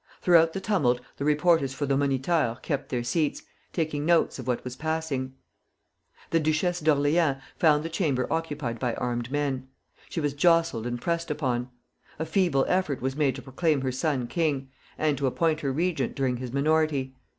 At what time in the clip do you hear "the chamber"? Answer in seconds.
7.83-8.25